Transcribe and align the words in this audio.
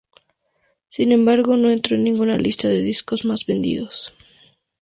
Sin 0.87 1.11
embargo, 1.11 1.57
no 1.57 1.69
entró 1.69 1.95
en 1.95 2.05
ninguna 2.05 2.35
lista 2.35 2.67
de 2.67 2.79
discos 2.81 3.23
más 3.23 3.45
vendidos. 3.45 4.15